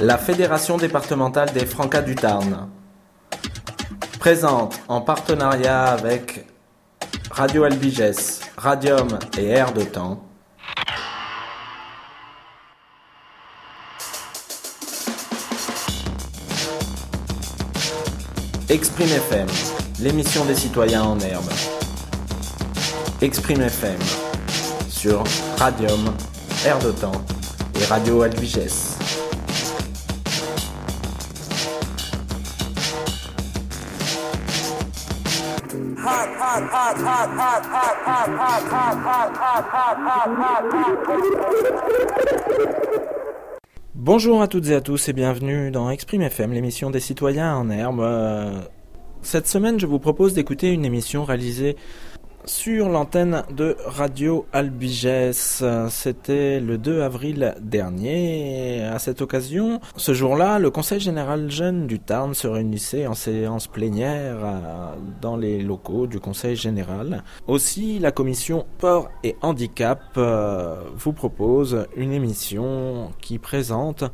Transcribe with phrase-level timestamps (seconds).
[0.00, 2.68] La Fédération départementale des Francas du Tarn
[4.20, 6.46] présente en partenariat avec
[7.32, 10.22] Radio Albiges, Radium et Air de Temps
[18.68, 19.48] Exprime FM,
[19.98, 21.50] l'émission des citoyens en herbe.
[23.20, 23.98] Exprime FM
[24.88, 25.24] sur
[25.56, 26.14] Radium,
[26.64, 27.24] Air de Temps
[27.80, 28.97] et Radio Albiges.
[43.94, 47.70] Bonjour à toutes et à tous et bienvenue dans Exprime FM, l'émission des citoyens en
[47.70, 48.00] herbe.
[48.00, 48.60] Euh,
[49.22, 51.76] Cette semaine, je vous propose d'écouter une émission réalisée
[52.48, 55.32] sur l'antenne de Radio Albiges.
[55.90, 58.84] C'était le 2 avril dernier.
[58.84, 63.66] À cette occasion, ce jour-là, le Conseil général jeune du Tarn se réunissait en séance
[63.66, 67.22] plénière euh, dans les locaux du Conseil général.
[67.46, 74.04] Aussi, la commission Sport et Handicap euh, vous propose une émission qui présente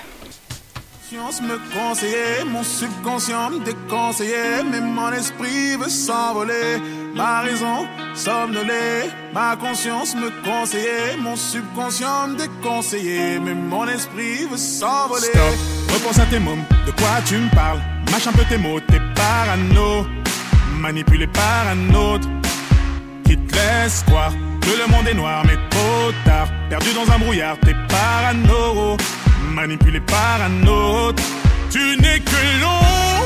[1.09, 6.77] conscience me conseillait, mon subconscient me déconseillait, mais mon esprit veut s'envoler.
[7.15, 14.57] Ma raison somnolée, ma conscience me conseillait, mon subconscient me déconseillait, mais mon esprit veut
[14.57, 15.27] s'envoler.
[15.27, 17.79] Stop, repense à tes mots, de quoi tu me parles?
[18.11, 20.05] Mâche un peu tes mots, t'es parano,
[20.81, 22.27] manipulé par un autre
[23.29, 26.47] qui te laisse croire que le monde est noir, mais trop tard.
[26.67, 28.97] Perdu dans un brouillard, t'es parano,
[29.53, 31.21] manipulé par un autre.
[31.69, 33.18] Tu n'es que l'ombre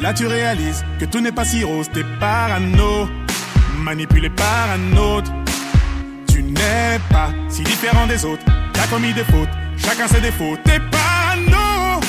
[0.00, 3.08] là tu réalises que tout n'est pas si rose, t'es parano,
[3.78, 5.30] manipulé par un autre.
[6.28, 10.80] Tu n'es pas si différent des autres, t'as commis des fautes, chacun ses défauts, t'es
[10.90, 12.00] parano,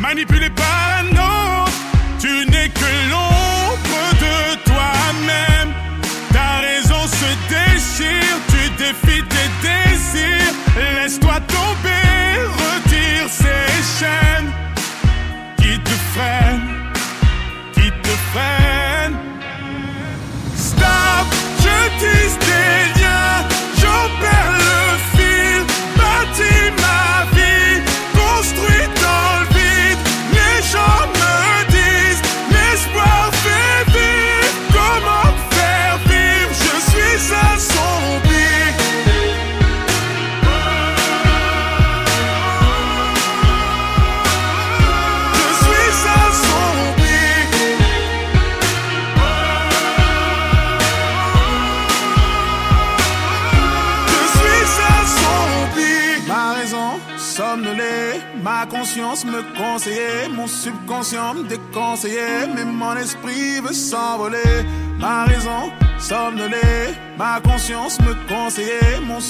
[0.00, 1.72] manipulé par un autre.
[2.18, 5.72] Tu n'es que l'ombre de toi-même,
[6.32, 14.50] ta raison se déchire, tu défies tes désirs, laisse-toi tomber, retire ces chaînes
[15.56, 16.79] qui te freinent,
[18.30, 19.18] qui te freinent.
[20.56, 21.26] Stop,
[21.58, 22.59] je tisse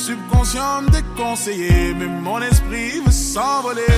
[0.00, 3.96] subconscient me déconseillait, mais mon esprit veut s'envoler.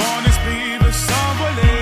[0.00, 1.77] Mon esprit veut s'envoler.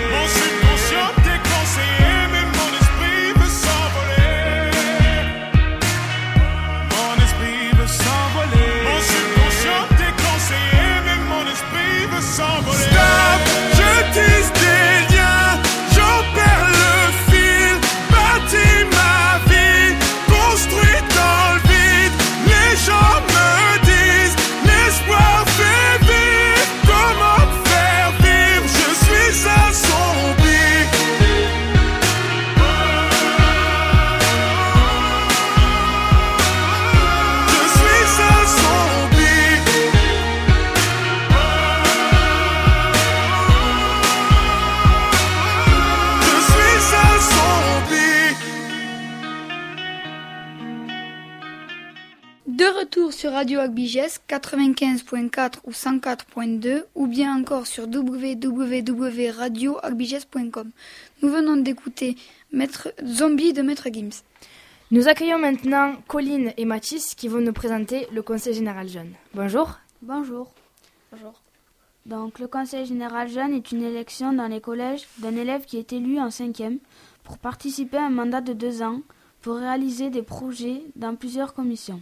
[53.36, 60.70] Radio Agbiges 95.4 ou 104.2 ou bien encore sur www.radioagbiges.com.
[61.20, 62.16] Nous venons d'écouter
[62.50, 64.22] Maître Zombie de Maître Gims.
[64.90, 69.12] Nous accueillons maintenant Colline et Mathis qui vont nous présenter le Conseil général jeune.
[69.34, 69.80] Bonjour.
[70.00, 70.50] Bonjour.
[71.12, 71.42] Bonjour.
[72.06, 75.92] Donc, le Conseil général jeune est une élection dans les collèges d'un élève qui est
[75.92, 76.78] élu en cinquième
[77.22, 79.02] pour participer à un mandat de deux ans
[79.42, 82.00] pour réaliser des projets dans plusieurs commissions.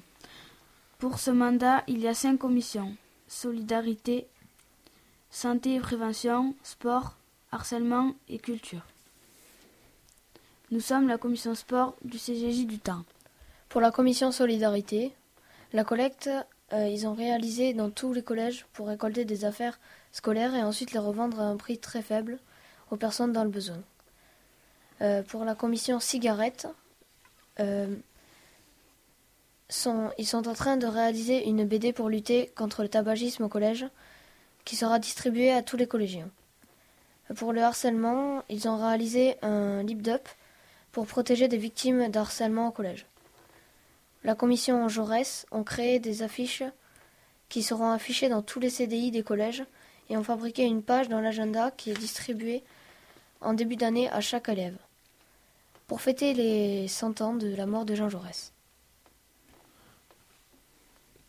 [0.99, 2.97] Pour ce mandat, il y a cinq commissions
[3.27, 4.29] solidarité,
[5.31, 7.17] santé et prévention, sport,
[7.51, 8.87] harcèlement et culture.
[10.71, 13.05] Nous sommes la commission sport du CGJ du temps.
[13.69, 15.13] Pour la commission solidarité,
[15.73, 16.31] la collecte,
[16.73, 19.79] euh, ils ont réalisé dans tous les collèges pour récolter des affaires
[20.13, 22.39] scolaires et ensuite les revendre à un prix très faible
[22.91, 23.83] aux personnes dans le besoin.
[25.01, 26.69] Euh, pour la commission cigarette,
[27.61, 27.95] euh,
[29.71, 33.87] ils sont en train de réaliser une BD pour lutter contre le tabagisme au collège
[34.65, 36.31] qui sera distribuée à tous les collégiens.
[37.37, 40.29] Pour le harcèlement, ils ont réalisé un lip-up
[40.93, 43.07] pour protéger des victimes de harcèlement au collège.
[44.23, 46.63] La commission Jaurès ont créé des affiches
[47.49, 49.65] qui seront affichées dans tous les CDI des collèges
[50.09, 52.63] et ont fabriqué une page dans l'agenda qui est distribuée
[53.41, 54.79] en début d'année à chaque élève
[55.87, 58.54] pour fêter les 100 ans de la mort de Jean Jaurès.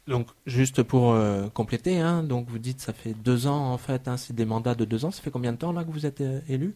[0.07, 4.07] Donc, juste pour euh, compléter, hein, donc vous dites ça fait deux ans en fait,
[4.07, 5.12] hein, c'est des mandats de deux ans.
[5.12, 6.75] Ça fait combien de temps là que vous êtes euh, élu?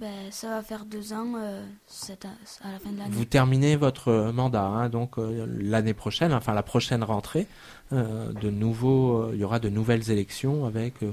[0.00, 3.10] Ben, ça va faire deux ans euh, cette- à la fin de l'année.
[3.10, 7.46] Vous terminez votre mandat, hein, donc euh, l'année prochaine, enfin la prochaine rentrée,
[7.92, 11.12] euh, de nouveaux, euh, il y aura de nouvelles élections avec euh,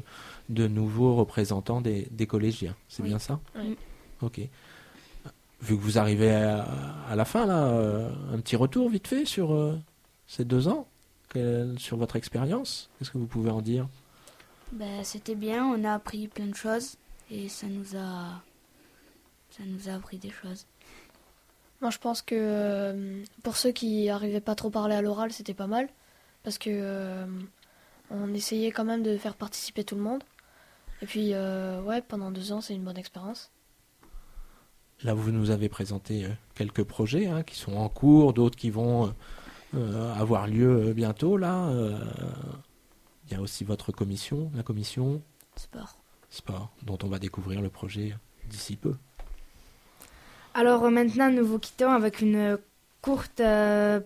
[0.49, 2.75] de nouveaux représentants des, des collégiens.
[2.87, 3.09] C'est Oui.
[3.09, 3.39] bien ça?
[3.55, 3.77] Oui.
[4.21, 4.39] Ok.
[5.61, 6.65] Vu que vous arrivez à,
[7.09, 9.77] à la fin là, euh, un petit retour vite fait sur euh,
[10.25, 10.87] ces deux ans,
[11.77, 12.89] sur votre expérience.
[12.97, 13.87] Qu'est-ce que vous pouvez en dire?
[14.71, 16.97] Ben, c'était bien, on a appris plein de choses
[17.31, 18.41] et ça nous a
[19.51, 20.65] ça nous a appris des choses.
[21.81, 25.53] Moi, je pense que euh, pour ceux qui n'arrivaient pas trop parler à l'oral, c'était
[25.53, 25.87] pas mal.
[26.43, 27.25] Parce que euh,
[28.11, 30.23] on essayait quand même de faire participer tout le monde.
[31.01, 33.51] Et puis, euh, ouais, pendant deux ans, c'est une bonne expérience.
[35.03, 38.69] Là, vous nous avez présenté euh, quelques projets hein, qui sont en cours, d'autres qui
[38.69, 39.13] vont
[39.73, 41.37] avoir lieu euh, bientôt.
[41.37, 41.97] Là, Euh,
[43.27, 45.21] il y a aussi votre commission, la commission
[45.55, 45.95] Sport.
[46.31, 48.15] sport, dont on va découvrir le projet
[48.49, 48.95] d'ici peu.
[50.55, 52.57] Alors euh, maintenant, nous vous quittons avec une euh,
[53.01, 53.39] courte.
[53.39, 53.99] euh,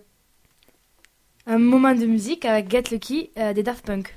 [1.46, 4.14] un moment de musique avec Get Lucky euh, des Daft Punk.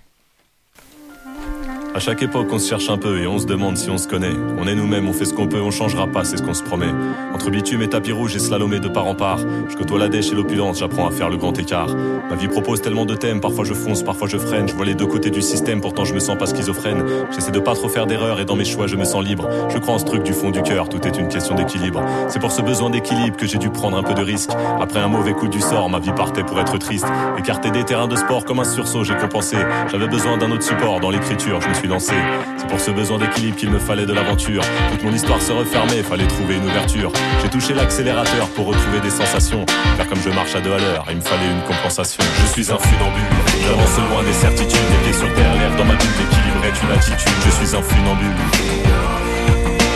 [1.95, 4.07] À chaque époque, on se cherche un peu et on se demande si on se
[4.07, 4.33] connaît.
[4.59, 6.61] On est nous-mêmes, on fait ce qu'on peut, on changera pas, c'est ce qu'on se
[6.61, 6.91] promet.
[7.33, 10.31] Entre bitume et tapis rouge et slalomé de part en part, je côtoie la dèche
[10.31, 11.89] et l'opulence, j'apprends à faire le grand écart.
[12.29, 14.67] Ma vie propose tellement de thèmes, parfois je fonce, parfois je freine.
[14.67, 17.03] Je vois les deux côtés du système, pourtant je me sens pas schizophrène.
[17.31, 19.49] J'essaie de pas trop faire d'erreurs et dans mes choix je me sens libre.
[19.69, 22.03] Je crois en ce truc du fond du cœur, tout est une question d'équilibre.
[22.27, 24.51] C'est pour ce besoin d'équilibre que j'ai dû prendre un peu de risque.
[24.79, 27.07] Après un mauvais coup du sort, ma vie partait pour être triste.
[27.39, 29.57] Écarté des terrains de sport comme un sursaut, j'ai compensé.
[29.91, 31.59] J'avais besoin d'un autre support dans l'écriture,
[31.99, 34.63] C'est pour ce besoin d'équilibre qu'il me fallait de l'aventure.
[34.91, 37.11] Toute mon histoire se refermait, fallait trouver une ouverture.
[37.41, 39.63] J'ai touché l'accélérateur pour retrouver des sensations.
[39.95, 42.23] Faire comme je marche à deux à l'heure, il me fallait une compensation.
[42.41, 43.29] Je suis un funambule,
[43.61, 44.89] j'avance loin des certitudes.
[44.89, 47.37] Les pieds sur terre, l'air dans ma bulle, l'équilibre est une attitude.
[47.45, 48.37] Je suis un funambule,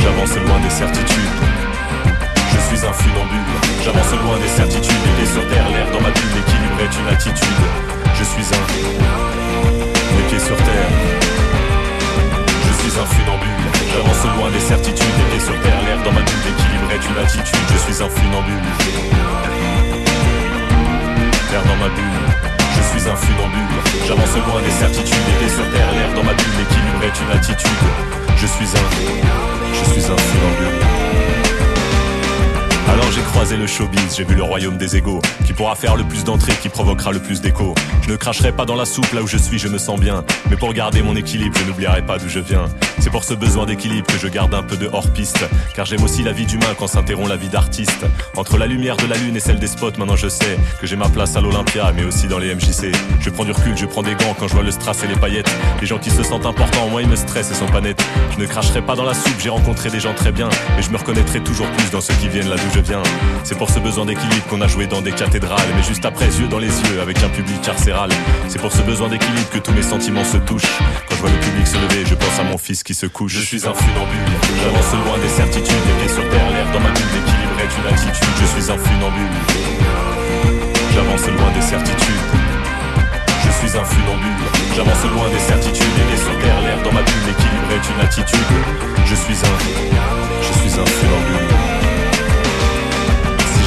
[0.02, 1.36] j'avance loin des certitudes.
[2.06, 3.50] Je suis un funambule,
[3.84, 5.02] j'avance loin des certitudes.
[5.06, 7.62] Les pieds sur terre, l'air dans ma bulle, l'équilibre est une attitude.
[8.14, 8.62] Je suis un
[12.82, 17.60] J'avance loin des certitudes, et sur terre, l'air dans ma bulle d'équilibre est une attitude.
[17.72, 18.66] Je suis un funambule.
[21.52, 22.26] L'air dans ma bulle.
[22.76, 23.76] Je suis un funambule.
[24.08, 27.86] J'avance loin des certitudes, et sur terre, l'air dans ma bulle d'équilibre est une attitude.
[28.38, 28.88] Je suis un,
[29.74, 30.11] je suis un
[33.60, 36.70] Le showbiz, j'ai vu le royaume des égaux, qui pourra faire le plus d'entrées, qui
[36.70, 37.76] provoquera le plus d'écho.
[38.02, 40.24] Je ne cracherai pas dans la soupe là où je suis, je me sens bien.
[40.50, 42.66] Mais pour garder mon équilibre, je n'oublierai pas d'où je viens.
[43.00, 45.46] C'est pour ce besoin d'équilibre que je garde un peu de hors-piste.
[45.76, 48.06] Car j'aime aussi la vie d'humain quand s'interrompt la vie d'artiste.
[48.38, 50.96] Entre la lumière de la lune et celle des spots, maintenant je sais que j'ai
[50.96, 52.92] ma place à l'Olympia, mais aussi dans les MJC.
[53.20, 55.16] Je prends du recul, je prends des gants quand je vois le strass et les
[55.16, 55.52] paillettes.
[55.82, 58.02] Les gens qui se sentent importants, moi ils me stressent et sont pas nets.
[58.34, 60.50] Je ne cracherai pas dans la soupe, j'ai rencontré des gens très bien.
[60.78, 63.04] Mais je me reconnaîtrai toujours plus dans ceux qui viennent là d'où je viens.
[63.44, 66.48] C'est pour ce besoin d'équilibre qu'on a joué dans des cathédrales, mais juste après, yeux
[66.48, 68.10] dans les yeux, avec un public carcéral.
[68.48, 70.78] C'est pour ce besoin d'équilibre que tous mes sentiments se touchent.
[71.10, 73.34] Quand je vois le public se lever, je pense à mon fils qui se couche.
[73.34, 74.32] Je suis un funambule,
[74.64, 77.88] j'avance loin des certitudes, les pieds sur terre, l'air dans ma bulle d'équilibre est une
[77.94, 78.30] attitude.
[78.40, 79.36] Je suis un funambule,
[80.94, 82.28] j'avance loin des certitudes.
[83.44, 84.42] Je suis un funambule,
[84.76, 88.02] j'avance loin des certitudes, les pieds sur terre, l'air dans ma bulle d'équilibre est une
[88.06, 88.52] attitude.
[89.06, 89.58] Je suis un,
[90.42, 91.81] je suis un funambule.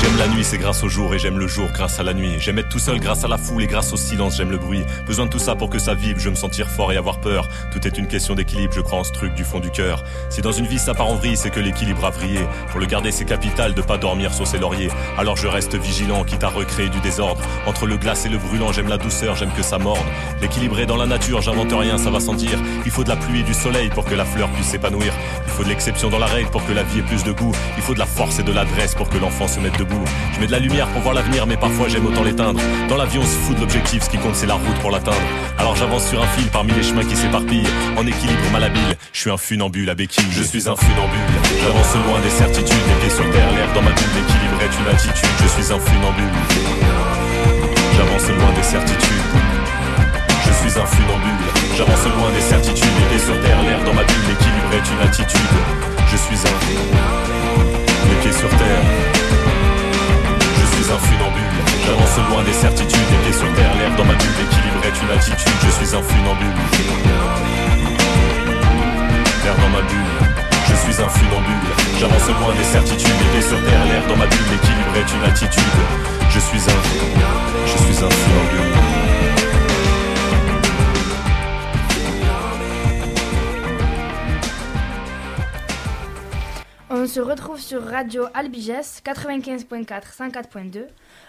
[0.04, 2.34] J'aime la nuit, c'est grâce au jour, et j'aime le jour grâce à la nuit.
[2.38, 4.82] J'aime être tout seul grâce à la foule et grâce au silence, j'aime le bruit.
[5.06, 7.48] Besoin de tout ça pour que ça vive, je me sentir fort et avoir peur.
[7.72, 10.04] Tout est une question d'équilibre, je crois en ce truc du fond du cœur.
[10.28, 12.40] Si dans une vie ça part en vrille, c'est que l'équilibre a vrillé.
[12.70, 14.90] Pour le garder, c'est capital de pas dormir sur ses lauriers.
[15.16, 17.40] Alors je reste vigilant, quitte à recréer du désordre.
[17.66, 20.06] Entre le glace et le brûlant, j'aime la douceur, j'aime que ça morde.
[20.42, 22.58] L'équilibre est dans la nature, j'invente rien, ça va sans dire.
[22.84, 25.14] Il faut de la pluie et du soleil pour que la fleur puisse s'épanouir.
[25.46, 27.54] Il faut de l'exception dans la règle pour que la vie ait plus de goût.
[27.78, 29.93] Il faut de la force et de l'adresse pour que l'enfant se mette debout.
[30.34, 32.60] Je mets de la lumière pour voir l'avenir, mais parfois j'aime autant l'éteindre.
[32.88, 35.22] Dans l'avion, on se fout de l'objectif, ce qui compte c'est la route pour l'atteindre.
[35.58, 37.68] Alors j'avance sur un fil parmi les chemins qui s'éparpillent.
[37.96, 40.26] En équilibre malhabile, je suis un funambule à béquille.
[40.32, 43.90] Je suis un funambule, j'avance loin des certitudes, les pieds sur terre, l'air dans ma
[43.90, 45.34] bulle, l'équilibre est une attitude.
[45.42, 46.34] Je suis un funambule,
[47.96, 49.28] j'avance loin des certitudes.
[50.44, 51.44] Je suis un funambule,
[51.76, 55.02] j'avance loin des certitudes, les pieds sur terre, l'air dans ma bulle, l'équilibre est une
[55.06, 55.54] attitude.
[56.10, 56.56] Je suis un,
[58.10, 58.82] les pieds sur terre
[60.84, 61.42] suis un funambule.
[61.86, 65.10] J'avance loin des certitudes, les pieds sur terre, l'air dans ma bulle, l'équilibre est une
[65.16, 65.56] attitude.
[65.64, 66.56] Je suis un funambule.
[69.44, 70.12] L'air dans ma bulle.
[70.68, 71.68] Je suis un funambule.
[71.98, 75.24] J'avance loin des certitudes, les pieds sur terre, l'air dans ma bulle, l'équilibre est une
[75.24, 75.78] attitude.
[76.28, 76.80] Je suis un,
[77.64, 78.93] je suis un funambule.
[87.04, 89.86] On se retrouve sur Radio Albiges 95.4
[90.18, 90.84] 104.2.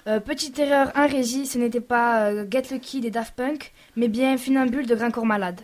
[0.08, 4.08] Euh, petite erreur en régie, ce n'était pas euh, Get Lucky des Daft Punk, mais
[4.08, 5.60] bien Funambule de Grand Corps Malade.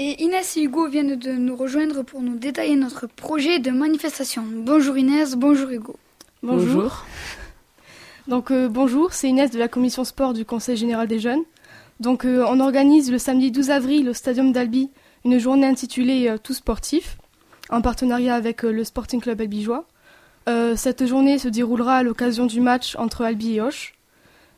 [0.00, 4.42] Et Inès et Hugo viennent de nous rejoindre pour nous détailler notre projet de manifestation.
[4.50, 5.94] Bonjour Inès, bonjour Hugo.
[6.42, 7.04] Bonjour.
[8.26, 11.44] Donc euh, bonjour, c'est Inès de la commission sport du Conseil général des jeunes.
[12.00, 14.90] Donc euh, on organise le samedi 12 avril au Stadium d'Albi
[15.24, 17.16] une journée intitulée euh, Tout sportif
[17.74, 19.84] en partenariat avec euh, le Sporting Club albigeois.
[20.48, 23.94] Euh, cette journée se déroulera à l'occasion du match entre Albi et Hoche.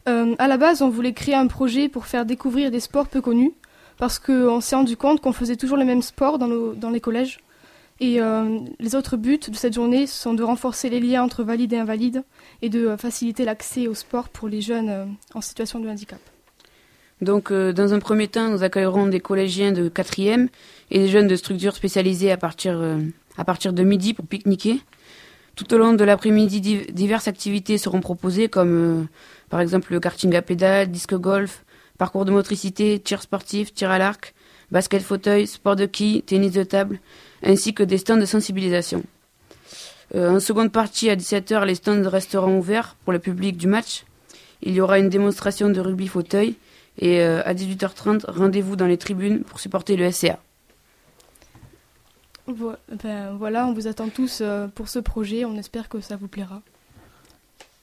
[0.09, 3.21] Euh, à la base, on voulait créer un projet pour faire découvrir des sports peu
[3.21, 3.53] connus,
[3.97, 7.41] parce qu'on s'est rendu compte qu'on faisait toujours les mêmes sports dans, les collèges.
[7.99, 8.21] Et
[8.79, 12.25] les autres buts de cette journée sont de renforcer les liens entre valides et invalides
[12.61, 16.21] et de faciliter l'accès au sport pour les jeunes en situation de handicap.
[17.23, 20.49] Donc, dans un premier temps, nous accueillerons des collégiens de 4e
[20.91, 23.01] et des jeunes de structures spécialisées à partir, euh,
[23.37, 24.81] à partir de midi pour pique-niquer.
[25.57, 29.05] Tout au long de l'après-midi, div- diverses activités seront proposées comme, euh,
[29.49, 31.65] par exemple, le karting à pédales, disque golf,
[31.99, 34.35] parcours de motricité, tir sportif, tir à l'arc,
[34.71, 37.01] basket fauteuil, sport de quilles, tennis de table,
[37.43, 39.03] ainsi que des stands de sensibilisation.
[40.15, 44.05] Euh, en seconde partie, à 17h, les stands resteront ouverts pour le public du match.
[44.63, 46.55] Il y aura une démonstration de rugby fauteuil
[46.99, 50.39] et à 18h30, rendez-vous dans les tribunes pour supporter le SCA.
[52.47, 56.17] Vo- ben, voilà, on vous attend tous euh, pour ce projet, on espère que ça
[56.17, 56.63] vous plaira.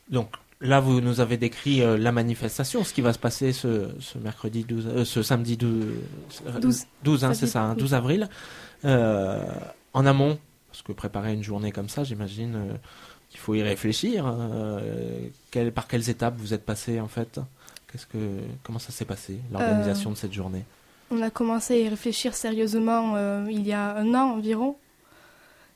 [0.09, 0.29] Donc
[0.61, 4.17] là, vous nous avez décrit euh, la manifestation, ce qui va se passer ce, ce
[4.17, 5.85] mercredi 12, euh, ce samedi 12,
[6.47, 6.83] euh, 12.
[7.03, 7.79] 12 hein, Samedi, c'est ça, hein, oui.
[7.81, 8.29] 12 avril.
[8.85, 10.39] En amont,
[10.71, 12.57] parce que préparer une journée comme ça, j'imagine
[13.29, 14.25] qu'il faut y réfléchir.
[15.75, 17.39] par quelles étapes vous êtes passé en fait?
[17.91, 18.17] Qu'est-ce que,
[18.63, 20.65] comment ça s'est passé l'organisation de cette journée?
[21.13, 24.75] On a commencé à y réfléchir sérieusement euh, il y a un an environ.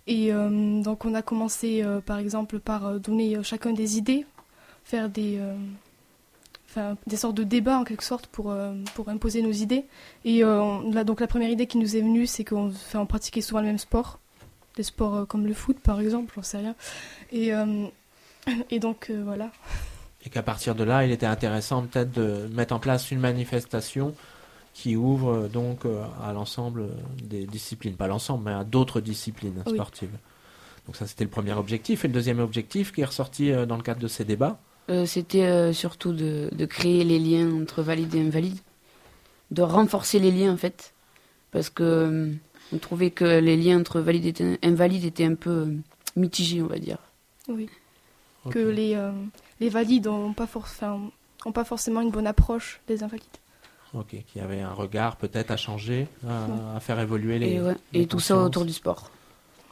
[0.08, 4.25] Et euh, donc on a commencé euh, par exemple par donner chacun des idées,
[4.84, 5.39] faire des,
[7.08, 8.56] des sortes de débats en quelque sorte pour,
[8.96, 9.86] pour imposer nos idées.
[10.25, 13.41] Et on- là, donc la première idée qui nous est venue, c'est qu'on on pratiquait
[13.41, 14.20] souvent le même sport.
[14.75, 16.75] des sports comme le foot par exemple, j'en sais rien.
[17.32, 17.51] Et,
[18.72, 19.51] et donc voilà.
[20.25, 24.13] Et qu'à partir de là, il était intéressant peut-être de mettre en place une manifestation
[24.77, 25.86] qui ouvre donc
[26.24, 26.89] à l'ensemble
[27.24, 30.15] des disciplines, pas l'ensemble, mais à d'autres disciplines sportives.
[30.86, 32.05] Donc ça, c'était le premier objectif.
[32.05, 34.60] Et le deuxième objectif qui est ressorti dans le cadre de ces débats
[35.05, 38.60] C'était surtout de, de, créer les liens entre valides et invalides,
[39.50, 40.93] de renforcer les liens en fait,
[41.51, 42.36] parce que
[42.74, 45.74] on trouvait que les liens entre valides et invalides étaient un peu
[46.15, 46.98] mitigés, on va dire.
[47.48, 47.69] Oui.
[48.50, 49.12] Que les, euh,
[49.60, 50.48] les valides n'ont pas,
[51.46, 53.25] ont pas forcément une bonne approche des invalides.
[53.94, 57.62] Ok, qu'il y avait un regard peut-être à changer, à, faire évoluer les.
[57.94, 59.12] Et, et tout ça autour du sport.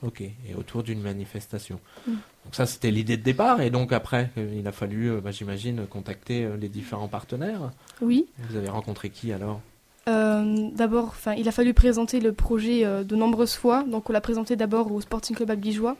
[0.02, 1.80] Ok, et autour d'une manifestation.
[2.08, 2.12] Mm.
[2.12, 5.32] Donc ça, c'était l'idée de départ, et donc après, euh, il a fallu, euh, bah,
[5.32, 7.72] j'imagine, contacter les différents partenaires.
[8.02, 8.28] Oui.
[8.50, 9.62] Vous avez rencontré qui alors?
[10.08, 13.84] Euh, d'abord, il a fallu présenter le projet euh, de nombreuses fois.
[13.84, 15.98] Donc, on l'a présenté d'abord au Sporting Club Albigeois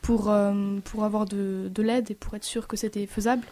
[0.00, 3.42] pour, euh, pour avoir de, de l'aide et pour être sûr que c'était faisable.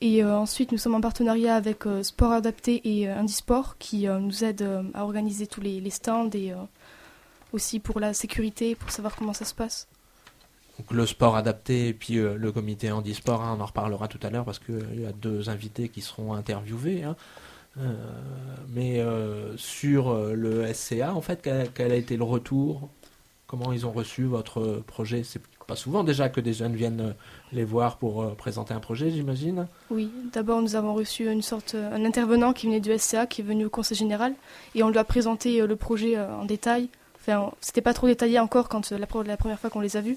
[0.00, 5.02] Et ensuite, nous sommes en partenariat avec Sport Adapté et Indisport qui nous aident à
[5.02, 6.52] organiser tous les, stands et
[7.52, 9.88] aussi pour la sécurité, pour savoir comment ça se passe.
[10.78, 14.30] Donc le sport adapté et puis le comité handisport, hein, on en reparlera tout à
[14.30, 17.02] l'heure parce qu'il y a deux invités qui seront interviewés.
[17.02, 17.16] Hein.
[17.80, 17.94] Euh,
[18.68, 21.42] mais euh, sur euh, le SCA, en fait,
[21.74, 22.88] quel, a été le retour?
[23.46, 25.22] Comment ils ont reçu votre projet?
[25.68, 27.14] Pas souvent déjà que des jeunes viennent
[27.52, 32.06] les voir pour présenter un projet, j'imagine Oui, d'abord nous avons reçu une sorte, un
[32.06, 34.34] intervenant qui venait du SCA, qui est venu au conseil général,
[34.74, 36.88] et on lui a présenté le projet en détail.
[37.20, 40.16] Enfin, c'était pas trop détaillé encore quand la, la première fois qu'on les a vus,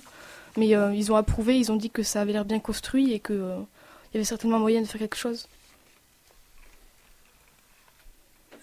[0.56, 3.36] mais ils ont approuvé, ils ont dit que ça avait l'air bien construit et qu'il
[3.36, 5.48] il y avait certainement moyen de faire quelque chose.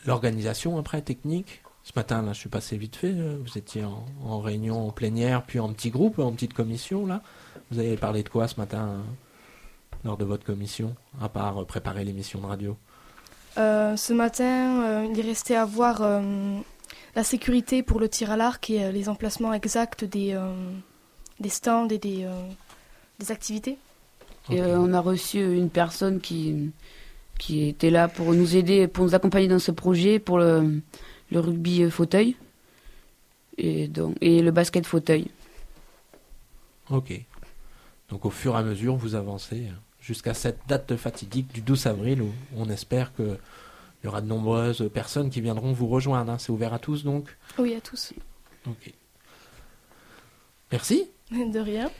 [0.06, 1.62] L'organisation après, technique?
[1.88, 3.14] Ce matin, là, je suis passé vite fait.
[3.14, 7.22] Euh, vous étiez en, réunion en plénière, puis en petit groupe, en petite commission, là.
[7.70, 8.98] Vous avez parlé de quoi ce matin euh,
[10.04, 12.76] lors de votre commission, à part euh, préparer l'émission de radio?
[13.56, 16.00] Ce matin, il restait à voir
[17.16, 20.40] la sécurité pour le tir à l'arc et les emplacements exacts des,
[21.40, 22.24] des stands et des,
[23.18, 23.76] des activités.
[24.48, 26.70] Et on a reçu une personne qui,
[27.36, 30.80] qui était là pour nous aider, pour nous accompagner dans ce projet, pour le,
[31.32, 32.36] rugby euh, fauteuil
[33.58, 35.28] et, donc, et le basket fauteuil.
[36.90, 37.20] Ok.
[38.08, 39.66] Donc au fur et à mesure, vous avancez
[40.00, 43.36] jusqu'à cette date fatidique du 12 avril où on espère qu'il
[44.04, 46.32] y aura de nombreuses personnes qui viendront vous rejoindre.
[46.32, 46.38] Hein.
[46.38, 47.36] C'est ouvert à tous donc?
[47.58, 48.14] Oui, à tous.
[48.66, 48.92] Ok.
[50.72, 51.08] Merci.
[51.30, 51.90] De rien.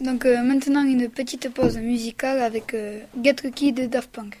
[0.00, 4.40] Donc euh, maintenant une petite pause musicale avec euh, Get Lucky de Daft Punk.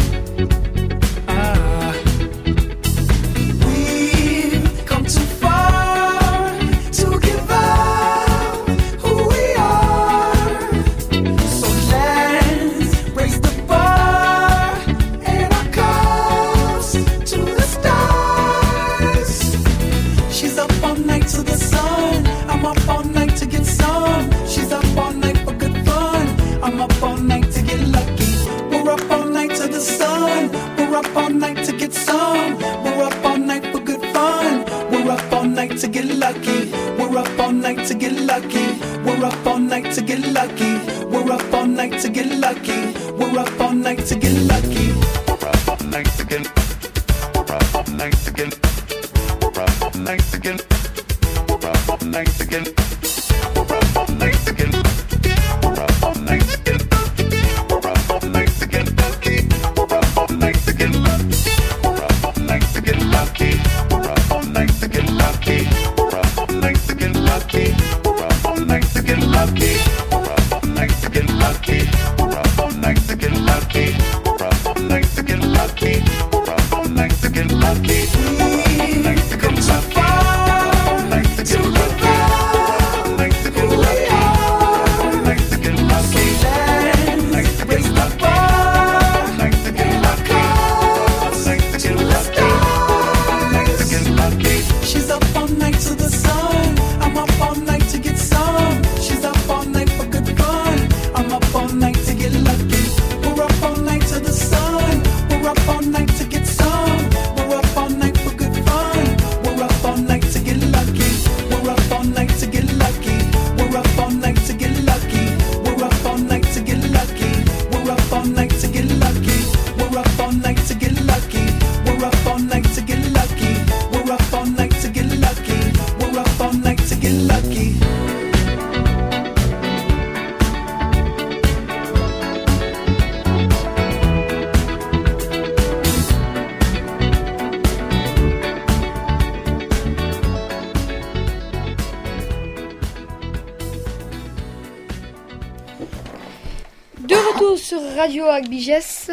[148.41, 149.11] Radio Agbiges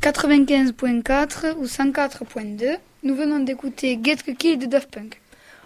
[0.00, 2.76] 95.4 ou 104.2.
[3.04, 5.20] Nous venons d'écouter Get Lucky de Daft Punk.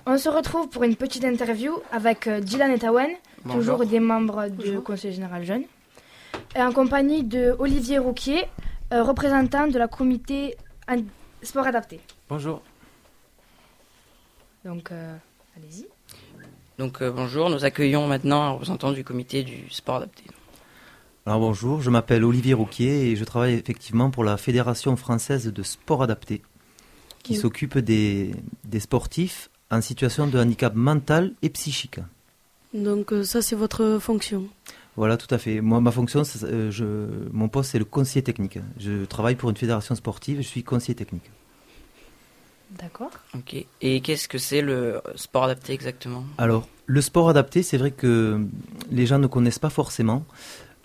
[0.04, 3.08] On se retrouve pour une petite interview avec euh, Dylan et Tawen,
[3.50, 5.64] toujours des membres du Conseil général jeune,
[6.54, 8.44] et en compagnie de Olivier Rouquier,
[8.92, 10.56] euh, représentant de la comité
[11.42, 12.00] sport adapté.
[12.28, 12.60] Bonjour.
[14.66, 15.16] Donc, euh,
[15.56, 15.86] allez-y.
[16.78, 20.24] Donc euh, bonjour, nous accueillons maintenant un représentant du comité du sport adapté.
[21.26, 25.62] Alors bonjour, je m'appelle Olivier Rouquier et je travaille effectivement pour la Fédération française de
[25.64, 26.40] sport adapté,
[27.24, 27.38] qui Oui.
[27.38, 31.98] s'occupe des, des sportifs en situation de handicap mental et psychique.
[32.72, 34.46] Donc euh, ça c'est votre fonction.
[34.96, 35.60] Voilà, tout à fait.
[35.60, 36.84] Moi, ma fonction, euh, je,
[37.32, 38.58] mon poste, c'est le conseiller technique.
[38.78, 41.28] Je travaille pour une fédération sportive, je suis conseiller technique.
[42.70, 43.10] D'accord.
[43.34, 43.56] Ok.
[43.82, 46.24] Et qu'est-ce que c'est le sport adapté exactement?
[46.38, 48.40] Alors, le sport adapté, c'est vrai que
[48.90, 50.24] les gens ne connaissent pas forcément.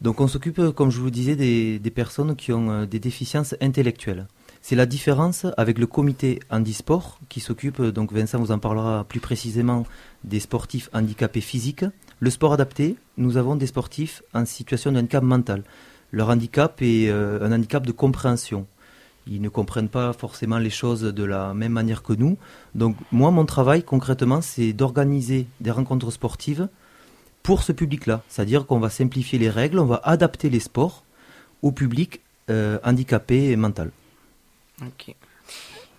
[0.01, 3.55] Donc, on s'occupe, comme je vous disais, des, des personnes qui ont euh, des déficiences
[3.61, 4.27] intellectuelles.
[4.63, 9.03] C'est la différence avec le comité handisport qui s'occupe, euh, donc Vincent vous en parlera
[9.03, 9.85] plus précisément,
[10.23, 11.85] des sportifs handicapés physiques.
[12.19, 15.63] Le sport adapté, nous avons des sportifs en situation de handicap mental.
[16.11, 18.67] Leur handicap est euh, un handicap de compréhension.
[19.27, 22.37] Ils ne comprennent pas forcément les choses de la même manière que nous.
[22.75, 26.67] Donc moi, mon travail concrètement, c'est d'organiser des rencontres sportives
[27.43, 28.21] pour ce public-là.
[28.27, 31.03] C'est-à-dire qu'on va simplifier les règles, on va adapter les sports
[31.61, 33.91] au public euh, handicapé et mental.
[34.81, 35.15] Ok.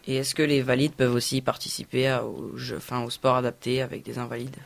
[0.08, 3.82] Et est-ce que les valides peuvent aussi participer à- au, jeu, enfin, au sport adapté
[3.82, 4.56] avec des invalides?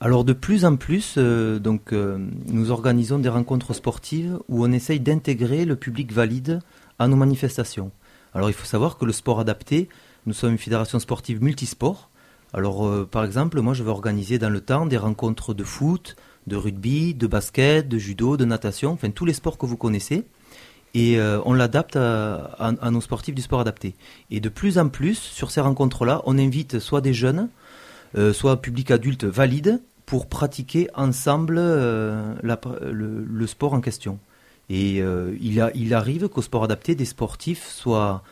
[0.00, 4.72] Alors de plus en plus, euh, donc, euh, nous organisons des rencontres sportives où on
[4.72, 6.60] essaye d'intégrer le public valide
[6.98, 7.90] à nos manifestations.
[8.34, 9.88] Alors il faut savoir que le sport adapté,
[10.26, 12.10] nous sommes une fédération sportive multisport.
[12.52, 16.16] Alors euh, par exemple, moi je vais organiser dans le temps des rencontres de foot,
[16.46, 20.24] de rugby, de basket, de judo, de natation, enfin tous les sports que vous connaissez.
[20.94, 23.94] Et euh, on l'adapte à, nos sportifs du sport adapté.
[24.30, 27.48] Et de plus en plus, sur ces rencontres-là, on invite soit des jeunes,
[28.18, 34.18] euh, soit public adulte valide, pour pratiquer ensemble le, sport en question.
[34.68, 35.02] Et
[35.40, 38.22] il arrive qu'au sport adapté, des sportifs soient,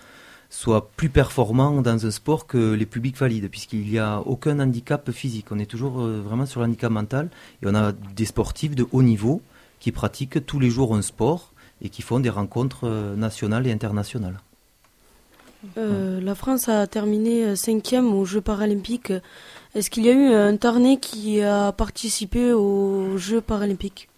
[0.51, 5.11] soient plus performants dans un sport que les publics valides, puisqu'il n'y a aucun handicap
[5.13, 5.47] physique.
[5.51, 7.31] On est toujours euh, vraiment sur l'handicap mental,
[7.63, 9.41] et on a des sportifs de haut niveau
[9.79, 13.73] qui pratiquent tous les jours un sport et qui font des rencontres euh, nationales et
[13.73, 14.41] internationales.
[15.79, 19.13] Euh, la France a terminé cinquième aux Jeux paralympiques.
[19.75, 24.09] Est-ce qu'il y a eu un Tarnais qui a participé aux Jeux paralympiques?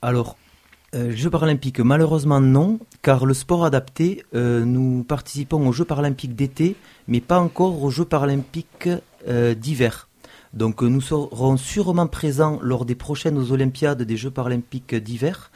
[0.00, 0.36] Alors,
[0.94, 6.34] euh, Jeux paralympiques, malheureusement non, car le sport adapté, euh, nous participons aux Jeux paralympiques
[6.34, 6.74] d'été,
[7.06, 8.88] mais pas encore aux Jeux paralympiques
[9.28, 10.08] euh, d'hiver.
[10.52, 15.52] Donc nous serons sûrement présents lors des prochaines Olympiades des Jeux paralympiques d'hiver,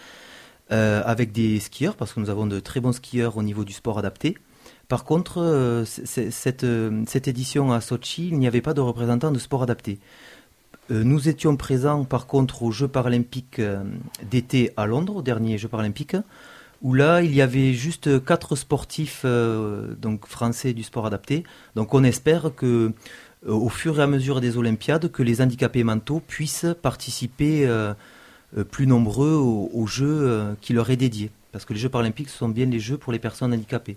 [0.71, 3.99] avec des skieurs, parce que nous avons de très bons skieurs au niveau du sport
[3.99, 4.37] adapté.
[4.89, 6.67] Par contre, cette,
[7.07, 9.99] cette édition à Sochi, il n'y avait pas de représentant de sport adapté.
[10.91, 13.61] Nous étions présents par contre aux Jeux paralympiques
[14.31, 16.17] d'été à Londres, au dernier Jeux paralympiques,
[16.83, 21.45] où là il y avait juste quatre sportifs donc français du sport adapté.
[21.75, 22.93] Donc on espère que
[23.47, 27.67] au fur et à mesure des Olympiades, que les handicapés mentaux puissent participer
[28.71, 31.31] plus nombreux aux, Jeux qui leur est dédié.
[31.53, 33.97] Parce que les Jeux paralympiques ce sont bien les Jeux pour les personnes handicapées.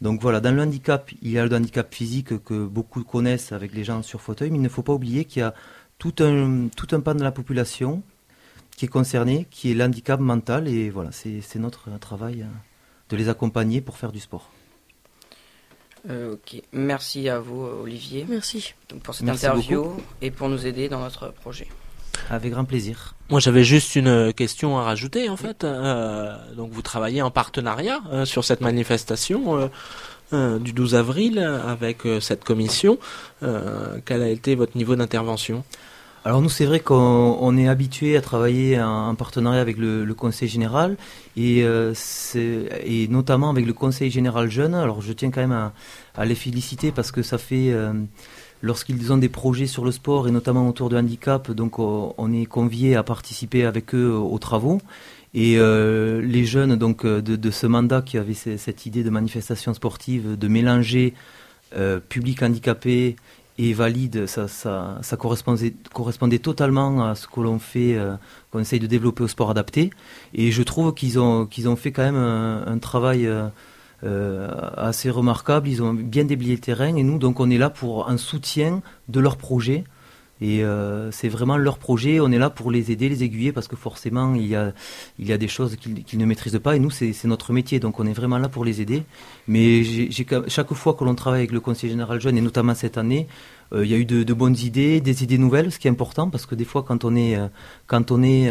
[0.00, 3.74] Donc voilà, dans le handicap, il y a le handicap physique que beaucoup connaissent avec
[3.74, 5.54] les gens sur fauteuil, mais il ne faut pas oublier qu'il y a
[6.00, 8.02] tout un, tout un pan de la population
[8.76, 12.46] qui est concerné, qui est l'handicap mental, et voilà, c'est notre travail euh,
[13.10, 14.50] de les accompagner pour faire du sport.
[16.08, 18.24] Euh, ok, merci à vous Olivier.
[18.28, 18.74] Merci.
[19.02, 21.68] pour cette interview et pour nous aider dans notre projet.
[22.30, 23.14] Avec grand plaisir.
[23.28, 25.64] Moi, j'avais juste une question à rajouter, en fait.
[25.64, 29.70] Euh, donc, vous travaillez en partenariat euh, sur cette manifestation
[30.32, 32.98] euh, du 12 avril avec cette commission.
[33.40, 35.64] quel a été votre niveau d'intervention?
[36.24, 40.96] Alors nous, c'est vrai qu'on est habitué à travailler en, partenariat avec le, Conseil général
[41.36, 44.74] et, et, notamment avec le Conseil général jeune.
[44.74, 45.70] Alors je tiens quand même
[46.14, 47.74] à, les féliciter parce que ça fait
[48.60, 52.44] lorsqu'ils ont des projets sur le sport et notamment autour du handicap, donc on est
[52.44, 54.80] convié à participer avec eux aux travaux.
[55.32, 59.74] Et euh, les jeunes donc euh, de, ce mandat qui avaient cette idée de manifestation
[59.74, 61.14] sportive, de mélanger
[61.76, 63.14] euh, public handicapé
[63.62, 64.46] et valide, ça,
[65.18, 67.98] correspondait, totalement à ce que l'on fait,
[68.50, 69.90] qu'on essaye de développer au sport adapté.
[70.32, 73.28] Et je trouve qu'ils ont, qu'ils ont fait quand même un, travail
[74.02, 75.68] euh, assez remarquables.
[75.68, 78.80] Ils ont bien déblayé le terrain et nous, donc, on est là pour un soutien
[79.08, 79.84] de leur projet.
[80.40, 82.20] Et euh, c'est vraiment leur projet.
[82.20, 84.72] On est là pour les aider, les aiguiller, parce que forcément, il y a,
[85.18, 86.76] il y a des choses qu'ils ne maîtrisent pas.
[86.76, 87.80] Et nous, c'est notre métier.
[87.80, 89.02] Donc, on est vraiment là pour les aider.
[89.48, 89.82] Mais
[90.48, 93.26] chaque fois que l'on travaille avec le Conseil général jeune, et notamment cette année,
[93.72, 95.90] euh, il y a eu de, de, bonnes idées, des idées nouvelles, ce qui est
[95.90, 97.38] important, parce que des fois, quand on est,
[97.86, 98.50] quand on est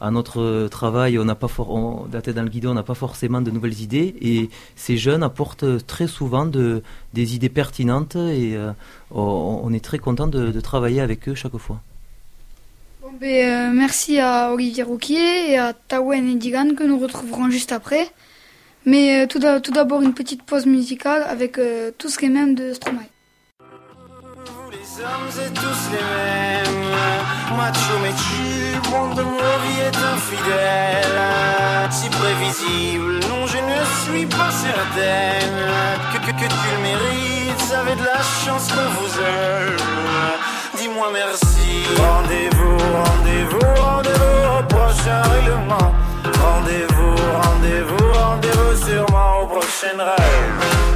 [0.00, 4.14] à notre travail, on n'a pas le on n'a pas forcément de nouvelles idées.
[4.20, 6.82] Et ces jeunes apportent très souvent de,
[7.14, 8.72] des idées pertinentes et euh,
[9.10, 11.80] on est très content de, travailler avec eux chaque fois.
[13.20, 16.38] Ben, euh, merci à Olivier Rouquier et à Tawen et
[16.74, 18.08] que nous retrouverons juste après.
[18.84, 21.58] Mais euh, tout d'abord une petite pause musicale avec
[21.98, 23.08] tout ce qui est même de Stromae.
[24.68, 26.90] Les hommes tous les mêmes,
[27.56, 31.20] macho mais le monde de vies est infidèle,
[31.90, 33.20] si prévisible.
[33.28, 35.60] Non, je ne suis pas certaine
[36.12, 37.72] que, que, que tu le mérites.
[37.80, 39.76] Avez de la chance qu'on vous aime.
[40.76, 41.86] Dis-moi merci.
[41.98, 45.94] Rendez-vous, rendez-vous, rendez-vous au prochain règlement.
[46.42, 50.95] Rendez-vous, rendez-vous, rendez-vous sûrement au prochain rêve.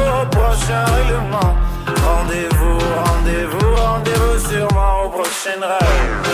[0.21, 1.55] au prochain règlement.
[2.05, 6.27] Rendez-vous, rendez-vous, rendez-vous sûrement au prochain rêve.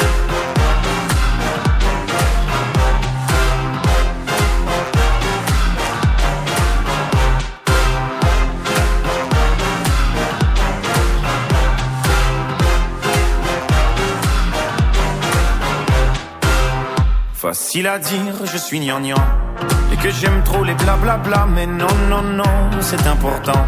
[17.33, 19.15] Facile à dire, je suis gnangnan
[19.97, 23.65] Et que j'aime trop les blablabla Mais non, non, non, c'est important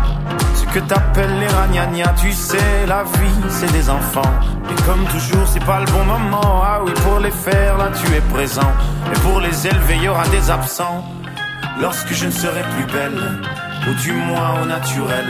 [0.56, 4.34] Ce que t'appelles les ragnagnas Tu sais, la vie, c'est des enfants
[4.70, 8.14] Et comme toujours, c'est pas le bon moment Ah oui, pour les faire, là, tu
[8.14, 8.72] es présent
[9.14, 11.06] Et pour les élever, y aura des absents
[11.80, 13.40] Lorsque je ne serai plus belle
[13.88, 15.26] Ou du moins au naturel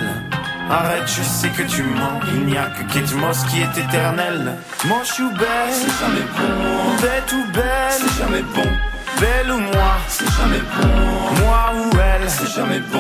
[0.72, 2.20] Arrête, je sais que tu mens.
[2.32, 4.56] Il n'y a que Kate Moss qui est éternel.
[4.88, 7.02] Manche ou belle, c'est jamais bon.
[7.02, 8.89] Bête ou belle, c'est jamais bon.
[9.20, 10.88] Belle ou moi, c'est jamais bon.
[11.44, 13.00] Moi ou elle, c'est jamais bon.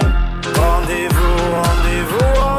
[0.59, 2.58] Rendez-vous, rendez-vous, rendez-vous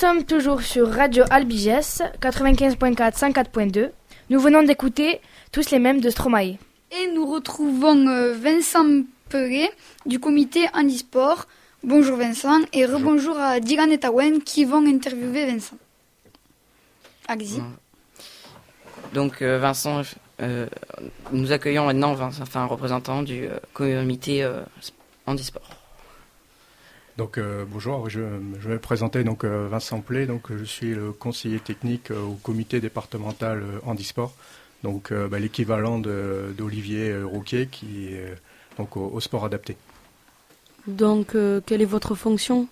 [0.00, 3.90] sommes toujours sur Radio Albiges, 95.4, 104.2.
[4.30, 5.20] Nous venons d'écouter
[5.52, 6.56] Tous les mêmes de Stromae.
[6.90, 9.70] Et nous retrouvons euh, Vincent Perret
[10.06, 11.46] du comité Handisport.
[11.82, 15.76] Bonjour Vincent et rebonjour à Dylan et Tawen qui vont interviewer Vincent.
[17.28, 17.60] Allez-y.
[19.12, 20.00] Donc euh, Vincent,
[20.40, 20.66] euh,
[21.30, 24.62] nous accueillons maintenant Vincent, enfin, un représentant du comité euh,
[25.26, 25.79] handisport.
[27.20, 28.20] Donc euh, bonjour, je,
[28.60, 32.32] je vais présenter donc euh, Vincent Play, donc je suis le conseiller technique euh, au
[32.32, 34.32] comité départemental handisport,
[34.82, 38.34] donc bah, l'équivalent d'Olivier Rouquier qui est
[38.78, 39.76] donc au, au sport adapté.
[40.86, 42.66] Donc, quelle est votre fonction?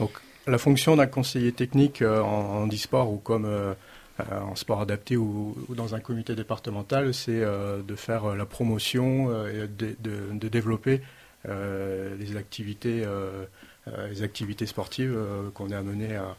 [0.00, 0.10] Donc
[0.48, 3.46] la fonction d'un conseiller technique euh, en handisport ou comme
[4.18, 7.40] en sport adapté ou, ou dans un comité départemental, c'est
[7.86, 11.00] de faire la promotion et de, de- de développer
[11.48, 13.44] euh, les activités, euh,
[14.10, 16.36] les activités sportives euh, qu'on est amené à,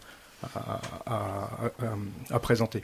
[0.55, 2.83] à- à- à- à présenter.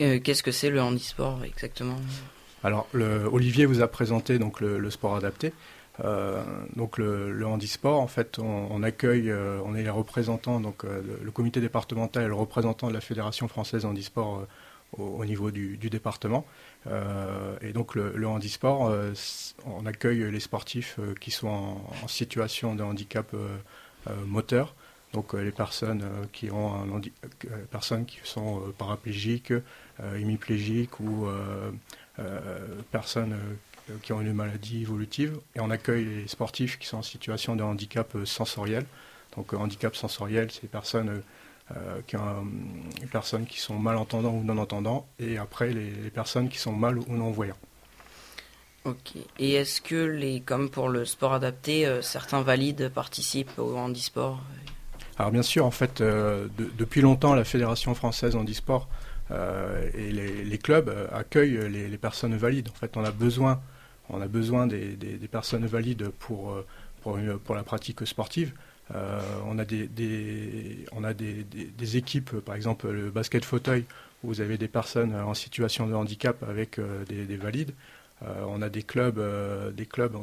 [0.00, 1.96] Euh, Qu'est-ce que c'est le handisport exactement?
[2.64, 5.52] Alors, le- Olivier vous a présenté donc le, le sport adapté.
[6.02, 6.42] Euh,
[6.74, 10.84] donc le, le handisport, en fait, on, on accueille, euh, on est les représentants, donc
[10.84, 14.46] euh, le, le comité départemental est le représentant de la Fédération française handisport euh,
[15.02, 16.46] au, au niveau du, du département.
[16.86, 19.12] Euh, et donc le, handisport, euh,
[19.66, 21.48] on accueille les sportifs euh, qui sont
[22.02, 23.34] en, situation de handicap
[24.26, 24.74] moteur.
[25.12, 27.00] Donc les personnes qui ont
[27.70, 29.52] personnes qui sont paraplégiques,
[30.16, 31.28] hémiplégiques ou
[32.90, 33.36] personnes
[34.02, 35.38] qui ont une maladie évolutive.
[35.54, 38.84] Et on accueille les sportifs qui sont en situation de handicap sensoriel.
[39.36, 41.22] Donc handicap sensoriel, c'est les personnes
[41.70, 42.18] euh, euh,
[43.00, 46.98] les personnes qui sont malentendants ou non-entendants, et après les, les personnes qui sont mal
[46.98, 47.56] ou non-voyants.
[48.84, 49.12] Ok.
[49.38, 54.40] Et est-ce que, les, comme pour le sport adapté, euh, certains valides participent au handisport?
[55.18, 58.88] Alors bien sûr, en fait, euh, de- depuis longtemps, la Fédération française handisport
[59.30, 62.68] euh, et les, les clubs accueillent les, les personnes valides.
[62.70, 63.60] En fait, on a besoin,
[64.08, 66.56] on a besoin des, des- des personnes valides pour,
[67.02, 68.52] pour, une- pour la pratique sportive.
[68.94, 69.64] Euh, on a,
[71.14, 73.84] des, équipes, par exemple le basket fauteuil,
[74.22, 77.72] où vous avez des personnes en situation de handicap avec euh, des, des valides.
[78.22, 79.20] Euh, on a des clubs,
[79.74, 80.16] des clubs